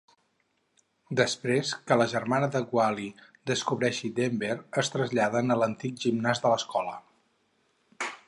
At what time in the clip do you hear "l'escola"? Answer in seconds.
6.55-6.97